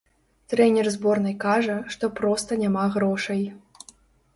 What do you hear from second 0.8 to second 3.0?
зборнай кажа, што проста няма